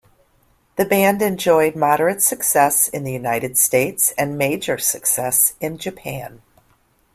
The 0.77 0.85
band 0.85 1.21
enjoyed 1.21 1.75
moderate 1.75 2.23
success 2.23 2.87
in 2.87 3.03
the 3.03 3.11
United 3.11 3.55
States, 3.55 4.15
and 4.17 4.35
major 4.35 4.79
success 4.79 5.53
in 5.59 5.77
Japan. 5.77 6.41